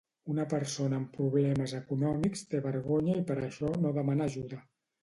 Una 0.35 0.45
persona 0.53 0.97
amb 1.01 1.11
problemes 1.17 1.75
econòmics 1.81 2.43
té 2.55 2.65
vergonya 2.67 3.21
i 3.23 3.31
per 3.31 3.39
això 3.47 3.73
no 3.87 3.95
demana 4.01 4.33
ajuda 4.33 4.65